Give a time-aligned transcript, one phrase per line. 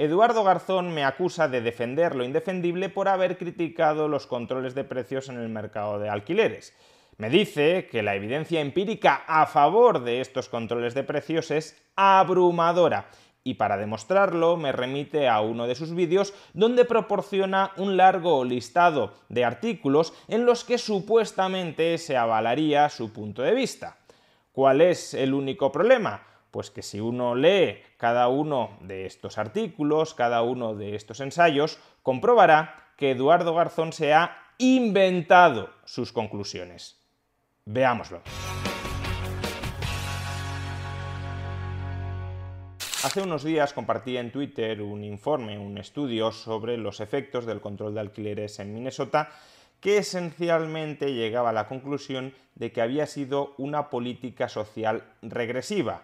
[0.00, 5.28] Eduardo Garzón me acusa de defender lo indefendible por haber criticado los controles de precios
[5.28, 6.74] en el mercado de alquileres.
[7.18, 13.10] Me dice que la evidencia empírica a favor de estos controles de precios es abrumadora
[13.44, 19.12] y para demostrarlo me remite a uno de sus vídeos donde proporciona un largo listado
[19.28, 23.98] de artículos en los que supuestamente se avalaría su punto de vista.
[24.50, 26.29] ¿Cuál es el único problema?
[26.50, 31.78] Pues que si uno lee cada uno de estos artículos, cada uno de estos ensayos,
[32.02, 37.00] comprobará que Eduardo Garzón se ha inventado sus conclusiones.
[37.64, 38.22] Veámoslo.
[43.02, 47.94] Hace unos días compartí en Twitter un informe, un estudio sobre los efectos del control
[47.94, 49.30] de alquileres en Minnesota
[49.80, 56.02] que esencialmente llegaba a la conclusión de que había sido una política social regresiva,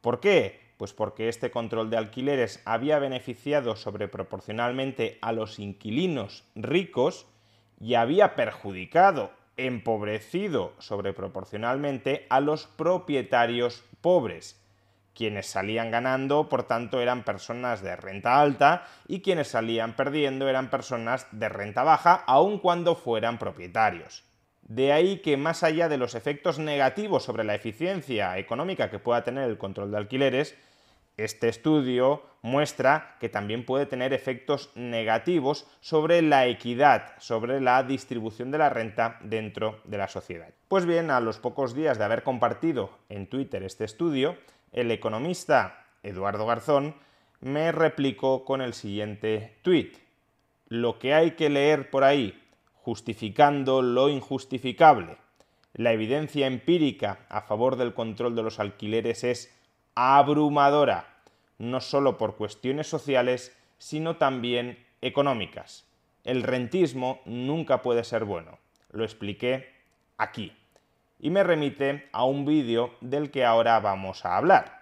[0.00, 0.60] ¿Por qué?
[0.76, 7.26] Pues porque este control de alquileres había beneficiado sobreproporcionalmente a los inquilinos ricos
[7.78, 14.58] y había perjudicado, empobrecido sobreproporcionalmente a los propietarios pobres.
[15.14, 20.70] Quienes salían ganando, por tanto, eran personas de renta alta y quienes salían perdiendo eran
[20.70, 24.24] personas de renta baja, aun cuando fueran propietarios.
[24.62, 29.24] De ahí que más allá de los efectos negativos sobre la eficiencia económica que pueda
[29.24, 30.56] tener el control de alquileres,
[31.16, 38.50] este estudio muestra que también puede tener efectos negativos sobre la equidad, sobre la distribución
[38.50, 40.48] de la renta dentro de la sociedad.
[40.68, 44.38] Pues bien, a los pocos días de haber compartido en Twitter este estudio,
[44.72, 46.94] el economista Eduardo Garzón
[47.40, 49.92] me replicó con el siguiente tweet.
[50.68, 52.40] Lo que hay que leer por ahí
[52.82, 55.18] justificando lo injustificable.
[55.74, 59.54] La evidencia empírica a favor del control de los alquileres es
[59.94, 61.22] abrumadora,
[61.58, 65.86] no solo por cuestiones sociales, sino también económicas.
[66.24, 68.58] El rentismo nunca puede ser bueno.
[68.90, 69.68] Lo expliqué
[70.16, 70.52] aquí.
[71.18, 74.80] Y me remite a un vídeo del que ahora vamos a hablar.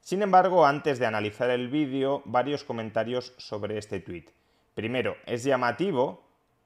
[0.00, 4.30] Sin embargo, antes de analizar el vídeo, varios comentarios sobre este tuit.
[4.74, 6.23] Primero, es llamativo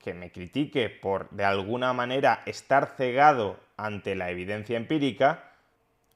[0.09, 5.53] que me critique por de alguna manera estar cegado ante la evidencia empírica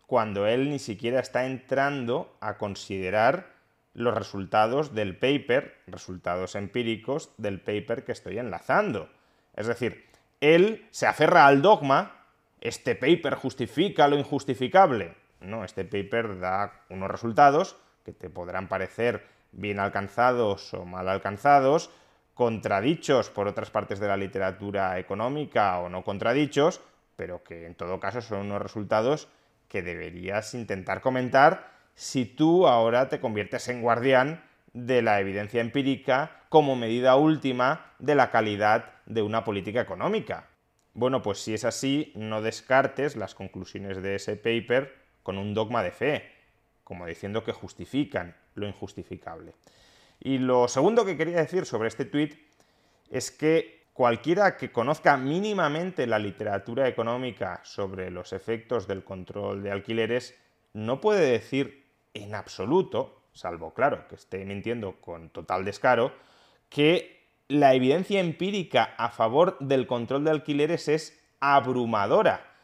[0.06, 3.48] cuando él ni siquiera está entrando a considerar
[3.92, 9.10] los resultados del paper, resultados empíricos del paper que estoy enlazando.
[9.54, 10.06] Es decir,
[10.40, 12.24] él se aferra al dogma,
[12.62, 15.14] este paper justifica lo injustificable.
[15.42, 17.76] No, este paper da unos resultados
[18.06, 21.90] que te podrán parecer bien alcanzados o mal alcanzados,
[22.34, 26.80] contradichos por otras partes de la literatura económica o no contradichos,
[27.16, 29.28] pero que en todo caso son unos resultados
[29.68, 36.42] que deberías intentar comentar si tú ahora te conviertes en guardián de la evidencia empírica
[36.48, 40.48] como medida última de la calidad de una política económica.
[40.94, 45.82] Bueno, pues si es así, no descartes las conclusiones de ese paper con un dogma
[45.82, 46.30] de fe,
[46.84, 49.54] como diciendo que justifican lo injustificable.
[50.24, 52.36] Y lo segundo que quería decir sobre este tuit
[53.10, 59.72] es que cualquiera que conozca mínimamente la literatura económica sobre los efectos del control de
[59.72, 60.38] alquileres
[60.74, 66.12] no puede decir en absoluto, salvo claro que esté mintiendo con total descaro,
[66.68, 72.54] que la evidencia empírica a favor del control de alquileres es abrumadora.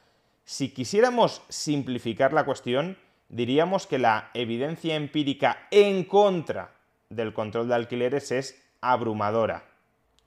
[0.45, 2.97] Si quisiéramos simplificar la cuestión,
[3.29, 6.78] diríamos que la evidencia empírica en contra
[7.11, 9.65] del control de alquileres es abrumadora.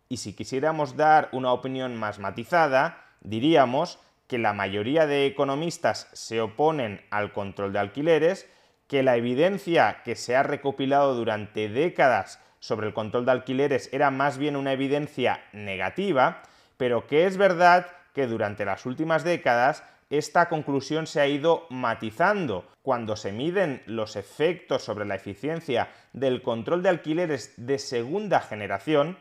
[0.10, 6.42] Y si quisiéramos dar una opinión más matizada, diríamos que la mayoría de economistas se
[6.42, 8.50] oponen al control de alquileres,
[8.88, 14.12] que la evidencia que se ha recopilado durante décadas sobre el control de alquileres era
[14.12, 16.42] más bien una evidencia negativa,
[16.78, 22.68] pero que es verdad que durante las últimas décadas esta conclusión se ha ido matizando.
[22.82, 29.18] Cuando se miden los efectos sobre la eficiencia del control de alquileres de segunda generación,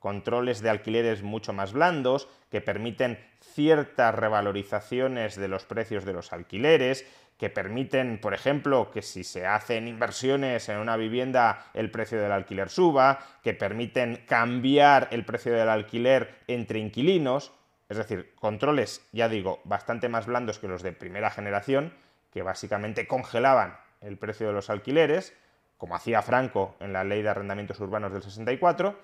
[0.00, 6.32] controles de alquileres mucho más blandos, que permiten ciertas revalorizaciones de los precios de los
[6.32, 7.06] alquileres,
[7.36, 12.32] que permiten, por ejemplo, que si se hacen inversiones en una vivienda el precio del
[12.32, 17.52] alquiler suba, que permiten cambiar el precio del alquiler entre inquilinos,
[17.88, 21.94] es decir, controles, ya digo, bastante más blandos que los de primera generación,
[22.32, 25.34] que básicamente congelaban el precio de los alquileres,
[25.78, 28.98] como hacía Franco en la ley de arrendamientos urbanos del 64.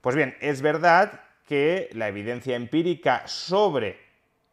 [0.00, 3.98] Pues bien, es verdad que la evidencia empírica sobre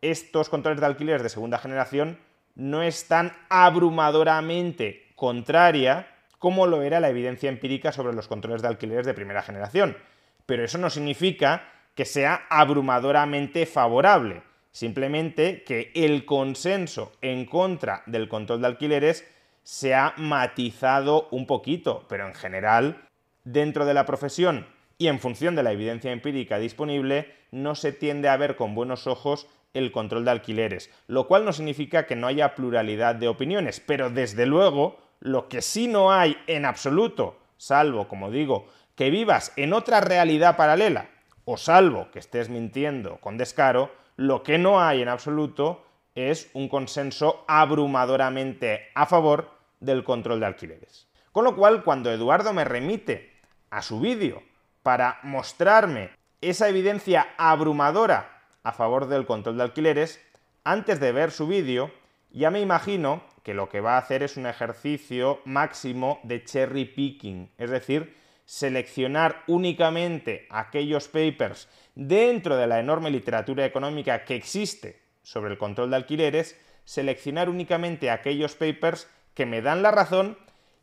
[0.02, 2.20] estos controles de alquileres de segunda generación
[2.56, 6.08] no es tan abrumadoramente contraria
[6.40, 9.98] como lo era la evidencia empírica sobre los controles de alquileres de primera generación.
[10.46, 11.64] Pero eso no significa
[11.98, 19.28] que sea abrumadoramente favorable, simplemente que el consenso en contra del control de alquileres
[19.64, 23.08] se ha matizado un poquito, pero en general,
[23.44, 24.68] dentro de la profesión
[25.00, 29.08] y en función de la evidencia empírica disponible, no se tiende a ver con buenos
[29.08, 33.80] ojos el control de alquileres, lo cual no significa que no haya pluralidad de opiniones,
[33.80, 39.52] pero desde luego lo que sí no hay en absoluto, salvo, como digo, que vivas
[39.56, 41.10] en otra realidad paralela,
[41.50, 46.68] o salvo que estés mintiendo con descaro, lo que no hay en absoluto es un
[46.68, 51.08] consenso abrumadoramente a favor del control de alquileres.
[51.32, 53.32] Con lo cual, cuando Eduardo me remite
[53.70, 54.44] a su vídeo
[54.84, 56.10] para mostrarme
[56.42, 60.22] esa evidencia abrumadora a favor del control de alquileres,
[60.66, 61.92] antes de ver su vídeo,
[62.30, 66.84] ya me imagino que lo que va a hacer es un ejercicio máximo de cherry
[66.84, 68.18] picking, es decir,
[68.48, 75.90] seleccionar únicamente aquellos papers dentro de la enorme literatura económica que existe sobre el control
[75.90, 80.38] de alquileres, seleccionar únicamente aquellos papers que me dan la razón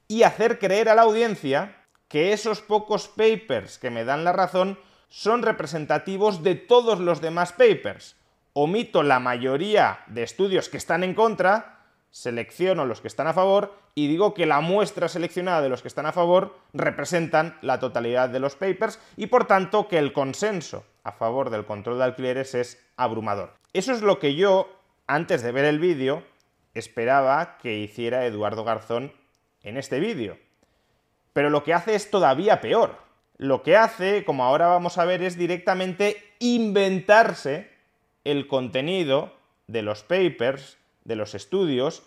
[0.06, 1.76] y hacer creer a la audiencia
[2.08, 4.78] que esos pocos papers que me dan la razón
[5.08, 8.16] son representativos de todos los demás papers.
[8.52, 11.83] Omito la mayoría de estudios que están en contra,
[12.14, 15.88] selecciono los que están a favor y digo que la muestra seleccionada de los que
[15.88, 20.84] están a favor representan la totalidad de los papers y por tanto que el consenso
[21.02, 23.54] a favor del control de alquileres es abrumador.
[23.72, 24.68] Eso es lo que yo,
[25.08, 26.22] antes de ver el vídeo,
[26.72, 29.12] esperaba que hiciera Eduardo Garzón
[29.62, 30.38] en este vídeo.
[31.32, 33.04] Pero lo que hace es todavía peor
[33.36, 37.70] lo que hace, como ahora vamos a ver, es directamente inventarse
[38.22, 39.34] el contenido
[39.66, 42.02] de los papers, de los estudios,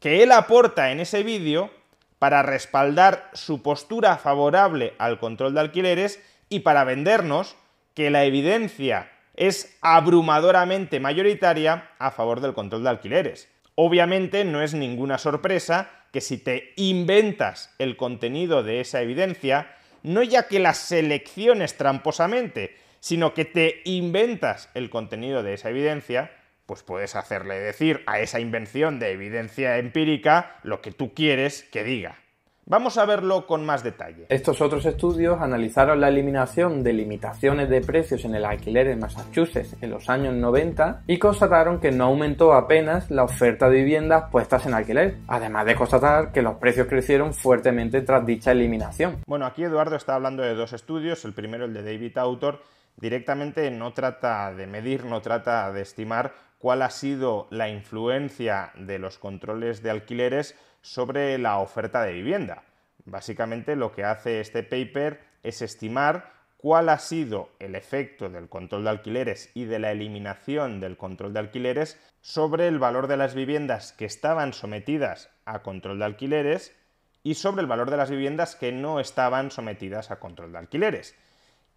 [0.00, 1.70] que él aporta en ese vídeo
[2.18, 7.56] para respaldar su postura favorable al control de alquileres y para vendernos
[7.94, 13.48] que la evidencia es abrumadoramente mayoritaria a favor del control de alquileres.
[13.74, 20.22] Obviamente no es ninguna sorpresa que si te inventas el contenido de esa evidencia, no
[20.22, 26.30] ya que las selecciones tramposamente, sino que te inventas el contenido de esa evidencia,
[26.72, 31.84] pues puedes hacerle decir a esa invención de evidencia empírica lo que tú quieres que
[31.84, 32.16] diga.
[32.64, 34.24] Vamos a verlo con más detalle.
[34.30, 39.76] Estos otros estudios analizaron la eliminación de limitaciones de precios en el alquiler en Massachusetts
[39.82, 44.64] en los años 90 y constataron que no aumentó apenas la oferta de viviendas puestas
[44.64, 49.18] en alquiler, además de constatar que los precios crecieron fuertemente tras dicha eliminación.
[49.26, 52.62] Bueno, aquí Eduardo está hablando de dos estudios, el primero el de David Autor,
[52.96, 59.00] directamente no trata de medir, no trata de estimar cuál ha sido la influencia de
[59.00, 62.62] los controles de alquileres sobre la oferta de vivienda.
[63.04, 68.84] Básicamente lo que hace este paper es estimar cuál ha sido el efecto del control
[68.84, 73.34] de alquileres y de la eliminación del control de alquileres sobre el valor de las
[73.34, 76.76] viviendas que estaban sometidas a control de alquileres
[77.24, 81.16] y sobre el valor de las viviendas que no estaban sometidas a control de alquileres.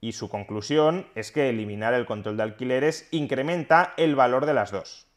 [0.05, 4.69] Y su conclusión es que eliminar el control de alquileres incrementa el valor de las
[4.69, 5.07] dos.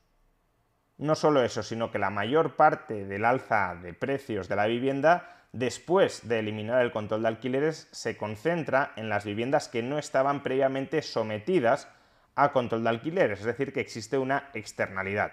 [0.96, 5.44] No solo eso, sino que la mayor parte del alza de precios de la vivienda,
[5.52, 10.42] después de eliminar el control de alquileres, se concentra en las viviendas que no estaban
[10.42, 11.86] previamente sometidas
[12.34, 15.32] a control de alquileres, es decir, que existe una externalidad.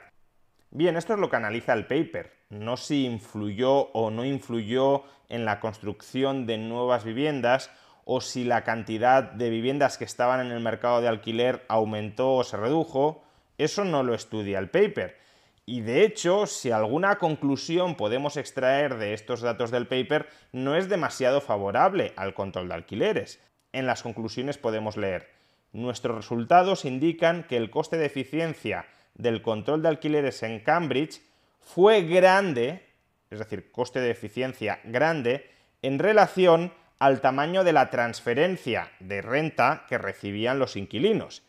[0.70, 5.46] Bien, esto es lo que analiza el paper, no si influyó o no influyó en
[5.46, 7.72] la construcción de nuevas viviendas
[8.06, 12.44] o si la cantidad de viviendas que estaban en el mercado de alquiler aumentó o
[12.44, 13.24] se redujo,
[13.58, 15.18] eso no lo estudia el paper.
[15.66, 20.88] Y de hecho, si alguna conclusión podemos extraer de estos datos del paper, no es
[20.88, 23.42] demasiado favorable al control de alquileres.
[23.74, 25.32] En las conclusiones podemos leer,
[25.74, 28.86] nuestros resultados indican que el coste de eficiencia
[29.16, 31.22] del control de alquileres en Cambridge
[31.60, 32.86] fue grande,
[33.32, 35.50] es decir, coste de eficiencia grande,
[35.82, 41.44] en relación al tamaño de la transferencia de renta que recibían los inquilinos.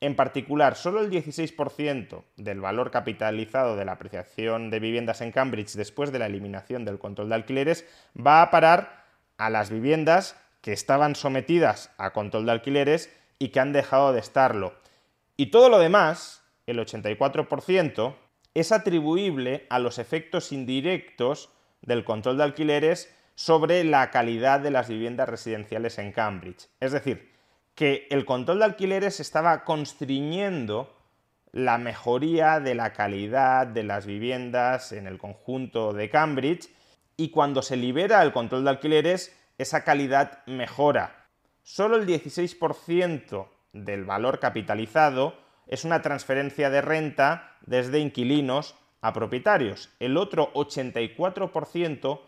[0.00, 5.74] En particular, solo el 16% del valor capitalizado de la apreciación de viviendas en Cambridge
[5.74, 9.04] después de la eliminación del control de alquileres va a parar
[9.38, 14.20] a las viviendas que estaban sometidas a control de alquileres y que han dejado de
[14.20, 14.74] estarlo.
[15.36, 18.14] Y todo lo demás, el 84%,
[18.54, 24.88] es atribuible a los efectos indirectos del control de alquileres sobre la calidad de las
[24.88, 26.68] viviendas residenciales en Cambridge.
[26.80, 27.32] Es decir,
[27.74, 30.94] que el control de alquileres estaba constriñendo
[31.52, 36.68] la mejoría de la calidad de las viviendas en el conjunto de Cambridge
[37.16, 41.26] y cuando se libera el control de alquileres esa calidad mejora.
[41.62, 45.34] Solo el 16% del valor capitalizado
[45.66, 49.90] es una transferencia de renta desde inquilinos a propietarios.
[50.00, 52.20] El otro 84%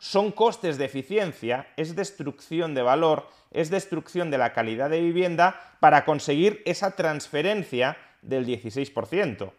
[0.00, 5.60] son costes de eficiencia, es destrucción de valor, es destrucción de la calidad de vivienda
[5.78, 9.52] para conseguir esa transferencia del 16%.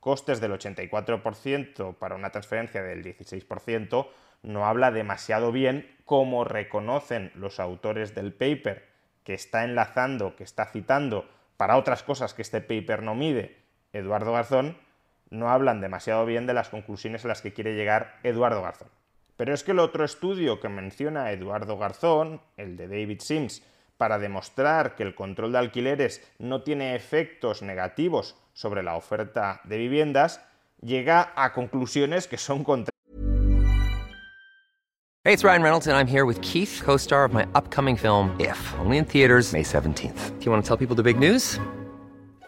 [0.00, 4.08] Costes del 84% para una transferencia del 16%
[4.42, 8.88] no habla demasiado bien como reconocen los autores del paper
[9.24, 13.58] que está enlazando, que está citando para otras cosas que este paper no mide,
[13.92, 14.78] Eduardo Garzón,
[15.28, 18.88] no hablan demasiado bien de las conclusiones a las que quiere llegar Eduardo Garzón.
[19.36, 23.62] Pero es que el otro estudio que menciona Eduardo Garzón, el de David Sims,
[23.96, 29.78] para demostrar que el control de alquileres no tiene efectos negativos sobre la oferta de
[29.78, 30.40] viviendas,
[30.80, 32.92] llega a conclusiones que son contrarias.
[35.24, 38.58] Hey, it's Ryan Reynolds and I'm here with Keith, co-star of my upcoming film If,
[38.80, 40.38] only in theaters May 17th.
[40.40, 41.60] Do you want to tell people the big news?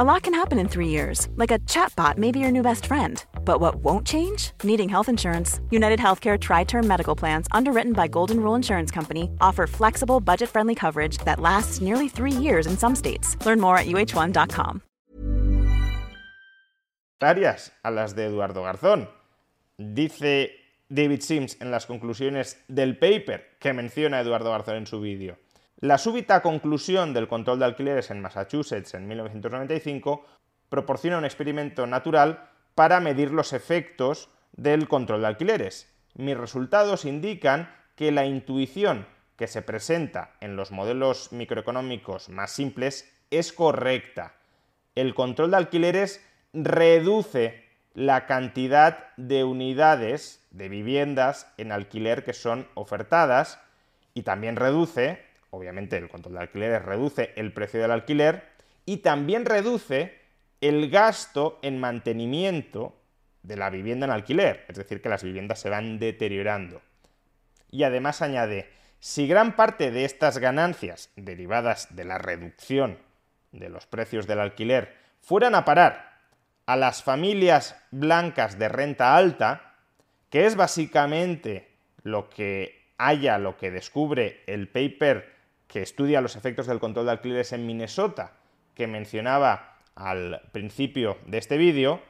[0.00, 2.86] A lot can happen in three years, like a chatbot may be your new best
[2.86, 3.22] friend.
[3.44, 4.52] But what won't change?
[4.64, 5.60] Needing health insurance.
[5.70, 10.48] United Healthcare Tri Term Medical Plans, underwritten by Golden Rule Insurance Company, offer flexible, budget
[10.48, 13.36] friendly coverage that lasts nearly three years in some states.
[13.44, 14.80] Learn more at uh1.com.
[17.20, 19.06] a las de Eduardo Garzón.
[19.76, 20.50] Dice
[20.88, 25.36] David Sims en las conclusiones del paper que menciona Eduardo Garzón en su vídeo.
[25.80, 30.26] La súbita conclusión del control de alquileres en Massachusetts en 1995
[30.68, 35.90] proporciona un experimento natural para medir los efectos del control de alquileres.
[36.14, 39.06] Mis resultados indican que la intuición
[39.36, 44.34] que se presenta en los modelos microeconómicos más simples es correcta.
[44.94, 46.22] El control de alquileres
[46.52, 53.58] reduce la cantidad de unidades de viviendas en alquiler que son ofertadas
[54.12, 58.44] y también reduce obviamente el control de alquileres reduce el precio del alquiler
[58.86, 60.18] y también reduce
[60.60, 62.96] el gasto en mantenimiento
[63.42, 66.82] de la vivienda en alquiler, es decir, que las viviendas se van deteriorando.
[67.70, 72.98] Y además añade, si gran parte de estas ganancias derivadas de la reducción
[73.52, 76.18] de los precios del alquiler fueran a parar
[76.66, 79.74] a las familias blancas de renta alta,
[80.28, 81.68] que es básicamente
[82.02, 85.39] lo que haya, lo que descubre el paper
[85.70, 88.32] que estudia los efectos del control de alquileres en Minnesota,
[88.74, 92.02] que mencionaba al principio de este vídeo,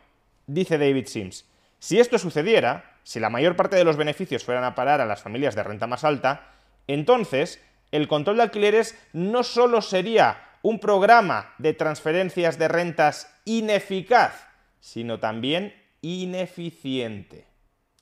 [0.47, 1.45] dice David Sims,
[1.79, 5.23] si esto sucediera, si la mayor parte de los beneficios fueran a parar a las
[5.23, 6.52] familias de renta más alta,
[6.87, 7.62] entonces
[7.93, 14.49] el control de alquileres no solo sería un programa de transferencias de rentas ineficaz,
[14.81, 17.47] sino también ineficiente.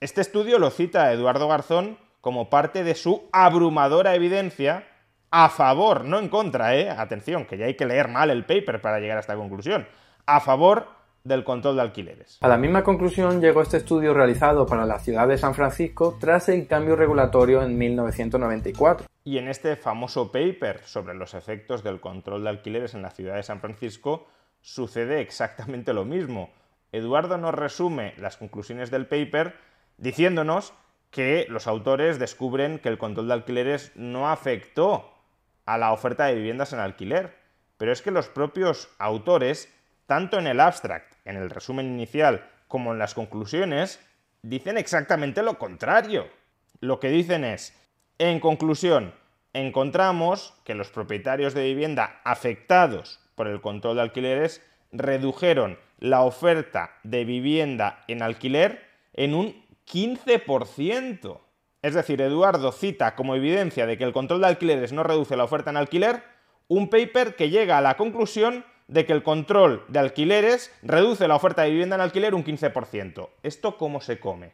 [0.01, 4.87] Este estudio lo cita Eduardo Garzón como parte de su abrumadora evidencia
[5.31, 6.91] a favor, no en contra, ¿eh?
[6.91, 9.87] Atención, que ya hay que leer mal el paper para llegar a esta conclusión.
[10.27, 10.87] A favor
[11.25, 12.39] del control de alquileres.
[12.41, 16.49] A la misma conclusión llegó este estudio realizado para la ciudad de San Francisco tras
[16.49, 19.07] el cambio regulatorio en 1994.
[19.25, 23.37] Y en este famoso paper sobre los efectos del control de alquileres en la ciudad
[23.37, 24.27] de San Francisco
[24.63, 26.51] sucede exactamente lo mismo.
[26.93, 29.55] Eduardo nos resume las conclusiones del paper
[29.99, 30.73] diciéndonos
[31.11, 35.18] que los autores descubren que el control de alquileres no afectó
[35.69, 37.37] a la oferta de viviendas en alquiler.
[37.77, 39.73] Pero es que los propios autores,
[40.07, 44.01] tanto en el abstract, en el resumen inicial, como en las conclusiones,
[44.43, 46.27] dicen exactamente lo contrario.
[46.81, 47.75] Lo que dicen es,
[48.19, 49.13] en conclusión,
[49.53, 56.95] encontramos que los propietarios de vivienda afectados por el control de alquileres redujeron la oferta
[57.03, 61.41] de vivienda en alquiler en un 15%.
[61.83, 65.45] Es decir, Eduardo cita como evidencia de que el control de alquileres no reduce la
[65.45, 66.23] oferta en alquiler
[66.67, 71.37] un paper que llega a la conclusión de que el control de alquileres reduce la
[71.37, 73.29] oferta de vivienda en alquiler un 15%.
[73.43, 74.53] ¿Esto cómo se come?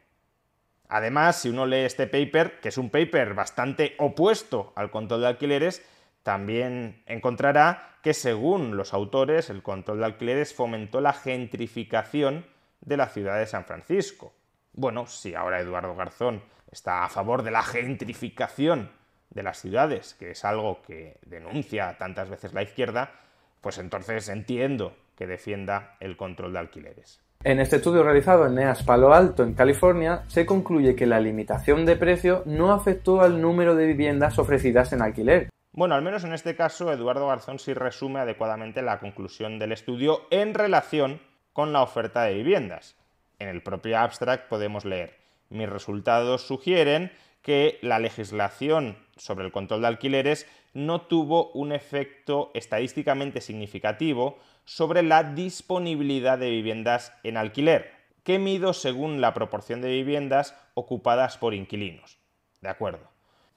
[0.89, 5.29] Además, si uno lee este paper, que es un paper bastante opuesto al control de
[5.29, 5.83] alquileres,
[6.23, 12.45] también encontrará que según los autores, el control de alquileres fomentó la gentrificación
[12.81, 14.35] de la ciudad de San Francisco.
[14.73, 18.91] Bueno, si ahora Eduardo Garzón está a favor de la gentrificación
[19.31, 23.13] de las ciudades, que es algo que denuncia tantas veces la izquierda,
[23.61, 27.21] pues entonces entiendo que defienda el control de alquileres.
[27.43, 31.85] En este estudio realizado en NEAS Palo Alto, en California, se concluye que la limitación
[31.85, 35.51] de precio no afectó al número de viviendas ofrecidas en alquiler.
[35.73, 40.23] Bueno, al menos en este caso, Eduardo Garzón sí resume adecuadamente la conclusión del estudio
[40.31, 41.21] en relación
[41.53, 42.97] con la oferta de viviendas.
[43.39, 45.19] En el propio abstract podemos leer,
[45.51, 52.51] mis resultados sugieren que la legislación sobre el control de alquileres no tuvo un efecto
[52.55, 57.93] estadísticamente significativo sobre la disponibilidad de viviendas en alquiler,
[58.25, 62.19] que mido según la proporción de viviendas ocupadas por inquilinos.
[62.61, 63.11] De acuerdo.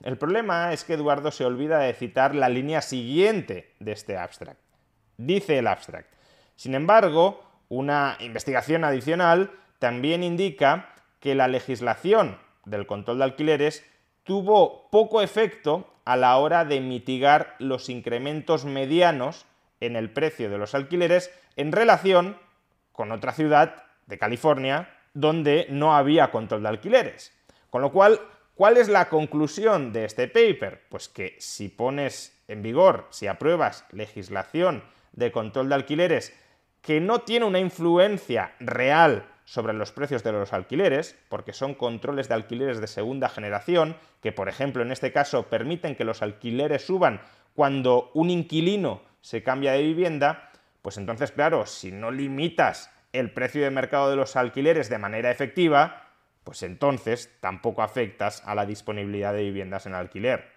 [0.03, 4.61] El problema es que Eduardo se olvida de citar la línea siguiente de este abstract.
[5.17, 6.13] Dice el abstract.
[6.55, 13.85] Sin embargo, una investigación adicional también indica que la legislación del control de alquileres
[14.23, 19.45] tuvo poco efecto a la hora de mitigar los incrementos medianos
[19.79, 22.37] en el precio de los alquileres en relación
[22.91, 27.33] con otra ciudad de California donde no había control de alquileres.
[27.69, 28.19] Con lo cual,
[28.55, 30.83] ¿cuál es la conclusión de este paper?
[30.89, 36.37] Pues que si pones en vigor, si apruebas legislación de control de alquileres
[36.81, 42.27] que no tiene una influencia real sobre los precios de los alquileres, porque son controles
[42.27, 46.85] de alquileres de segunda generación, que por ejemplo en este caso permiten que los alquileres
[46.85, 47.21] suban
[47.55, 53.63] cuando un inquilino se cambia de vivienda, pues entonces claro, si no limitas el precio
[53.63, 56.09] de mercado de los alquileres de manera efectiva,
[56.43, 60.51] pues entonces tampoco afectas a la disponibilidad de viviendas en alquiler.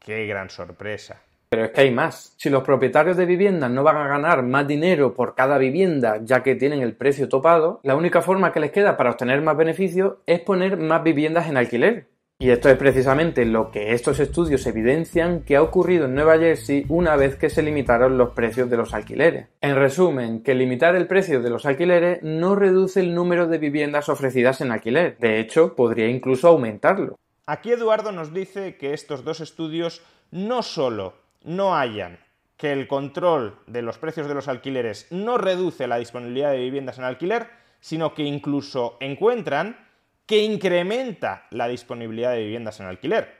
[0.00, 1.22] ¡Qué gran sorpresa!
[1.52, 2.32] Pero es que hay más.
[2.38, 6.42] Si los propietarios de viviendas no van a ganar más dinero por cada vivienda ya
[6.42, 10.14] que tienen el precio topado, la única forma que les queda para obtener más beneficios
[10.24, 12.08] es poner más viviendas en alquiler.
[12.38, 16.86] Y esto es precisamente lo que estos estudios evidencian que ha ocurrido en Nueva Jersey
[16.88, 19.48] una vez que se limitaron los precios de los alquileres.
[19.60, 24.08] En resumen, que limitar el precio de los alquileres no reduce el número de viviendas
[24.08, 25.18] ofrecidas en alquiler.
[25.18, 27.18] De hecho, podría incluso aumentarlo.
[27.44, 32.18] Aquí Eduardo nos dice que estos dos estudios no solo no hayan
[32.56, 36.98] que el control de los precios de los alquileres no reduce la disponibilidad de viviendas
[36.98, 37.50] en alquiler,
[37.80, 39.76] sino que incluso encuentran
[40.26, 43.36] que incrementa la disponibilidad de viviendas en alquiler.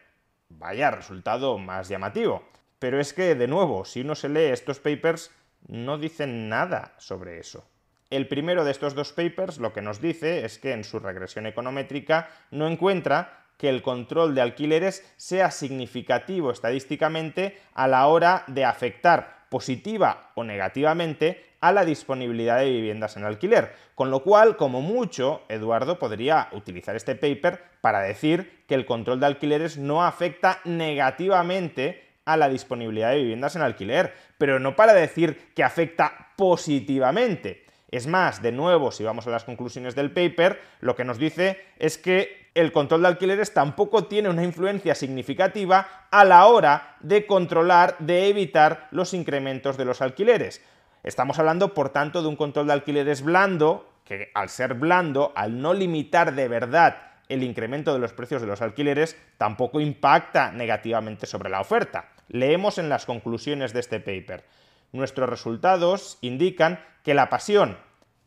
[0.48, 2.42] Vaya resultado más llamativo.
[2.78, 5.30] Pero es que, de nuevo, si uno se lee estos papers,
[5.68, 7.64] no dicen nada sobre eso.
[8.10, 11.46] El primero de estos dos papers lo que nos dice es que en su regresión
[11.46, 18.64] econométrica no encuentra que el control de alquileres sea significativo estadísticamente a la hora de
[18.64, 23.72] afectar positiva o negativamente a la disponibilidad de viviendas en alquiler.
[23.94, 29.20] Con lo cual, como mucho, Eduardo podría utilizar este paper para decir que el control
[29.20, 34.92] de alquileres no afecta negativamente a la disponibilidad de viviendas en alquiler, pero no para
[34.94, 37.64] decir que afecta positivamente.
[37.92, 41.60] Es más, de nuevo, si vamos a las conclusiones del paper, lo que nos dice
[41.78, 47.26] es que el control de alquileres tampoco tiene una influencia significativa a la hora de
[47.26, 50.62] controlar, de evitar los incrementos de los alquileres.
[51.02, 55.60] Estamos hablando, por tanto, de un control de alquileres blando, que al ser blando, al
[55.60, 56.96] no limitar de verdad
[57.28, 62.08] el incremento de los precios de los alquileres, tampoco impacta negativamente sobre la oferta.
[62.28, 64.44] Leemos en las conclusiones de este paper.
[64.92, 67.78] Nuestros resultados indican que la pasión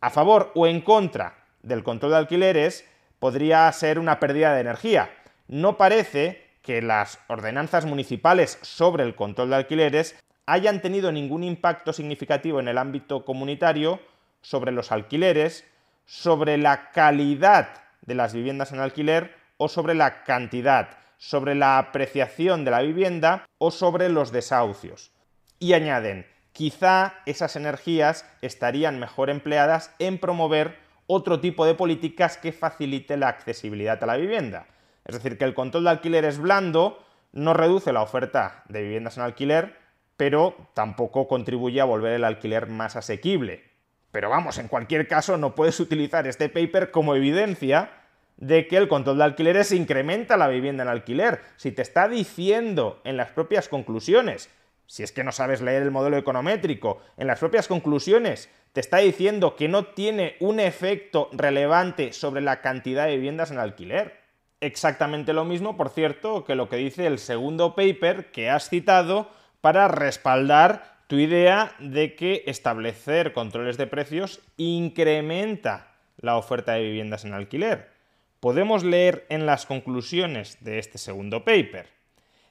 [0.01, 2.85] a favor o en contra del control de alquileres
[3.19, 5.09] podría ser una pérdida de energía.
[5.47, 10.15] No parece que las ordenanzas municipales sobre el control de alquileres
[10.47, 13.99] hayan tenido ningún impacto significativo en el ámbito comunitario
[14.41, 15.65] sobre los alquileres,
[16.05, 17.69] sobre la calidad
[18.01, 23.45] de las viviendas en alquiler o sobre la cantidad, sobre la apreciación de la vivienda
[23.57, 25.11] o sobre los desahucios.
[25.57, 32.53] Y añaden, quizá esas energías estarían mejor empleadas en promover otro tipo de políticas que
[32.53, 34.65] facilite la accesibilidad a la vivienda.
[35.03, 39.17] Es decir, que el control de alquiler es blando, no reduce la oferta de viviendas
[39.17, 39.75] en alquiler,
[40.15, 43.65] pero tampoco contribuye a volver el alquiler más asequible.
[44.11, 47.89] Pero vamos, en cualquier caso no puedes utilizar este paper como evidencia
[48.37, 51.41] de que el control de alquileres incrementa la vivienda en alquiler.
[51.57, 54.49] Si te está diciendo en las propias conclusiones,
[54.87, 58.97] si es que no sabes leer el modelo econométrico, en las propias conclusiones te está
[58.97, 64.19] diciendo que no tiene un efecto relevante sobre la cantidad de viviendas en alquiler.
[64.59, 69.29] Exactamente lo mismo, por cierto, que lo que dice el segundo paper que has citado
[69.61, 77.25] para respaldar tu idea de que establecer controles de precios incrementa la oferta de viviendas
[77.25, 77.91] en alquiler.
[78.39, 81.87] Podemos leer en las conclusiones de este segundo paper.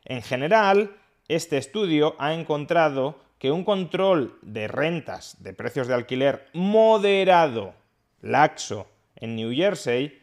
[0.05, 0.97] En general,
[1.29, 7.75] este estudio ha encontrado que un control de rentas de precios de alquiler moderado,
[8.21, 10.21] laxo, en New Jersey,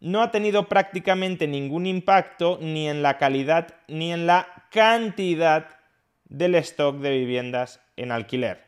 [0.00, 5.68] no ha tenido prácticamente ningún impacto ni en la calidad ni en la cantidad
[6.28, 8.64] del stock de viviendas en alquiler.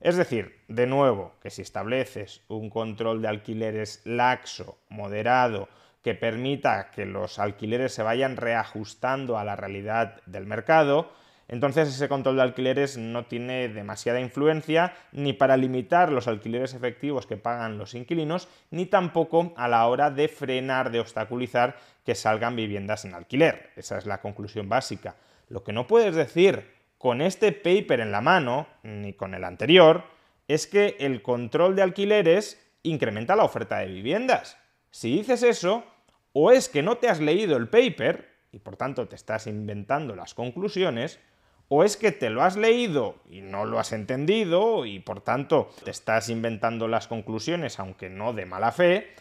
[0.00, 5.68] Es decir, de nuevo, que si estableces un control de alquileres laxo, moderado,
[6.02, 11.12] que permita que los alquileres se vayan reajustando a la realidad del mercado,
[11.50, 17.26] entonces ese control de alquileres no tiene demasiada influencia ni para limitar los alquileres efectivos
[17.26, 22.54] que pagan los inquilinos, ni tampoco a la hora de frenar, de obstaculizar que salgan
[22.54, 23.70] viviendas en alquiler.
[23.74, 25.16] Esa es la conclusión básica.
[25.48, 30.04] Lo que no puedes decir con este paper en la mano, ni con el anterior,
[30.46, 34.56] es que el control de alquileres incrementa la oferta de viviendas.
[34.92, 35.84] Si dices eso,
[36.32, 40.14] o es que no te has leído el paper, y por tanto te estás inventando
[40.16, 41.20] las conclusiones,
[41.68, 45.70] o es que te lo has leído y no lo has entendido y por tanto
[45.84, 49.14] te estás inventando las conclusiones aunque no de mala fe,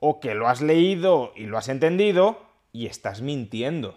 [0.00, 3.96] o que lo has leído y lo has entendido y estás mintiendo.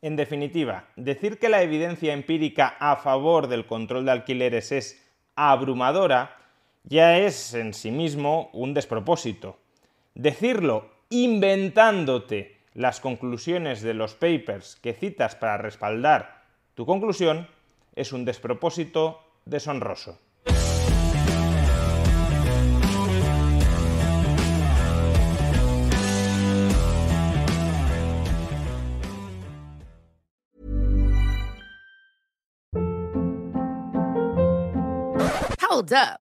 [0.00, 6.38] En definitiva, decir que la evidencia empírica a favor del control de alquileres es abrumadora
[6.84, 9.58] ya es en sí mismo un despropósito.
[10.14, 16.44] Decirlo inventándote las conclusiones de los papers que citas para respaldar
[16.74, 17.48] tu conclusión
[17.94, 20.20] es un despropósito deshonroso.
[35.60, 36.27] Hold up.